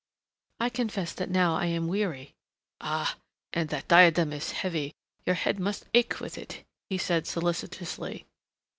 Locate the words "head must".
5.35-5.85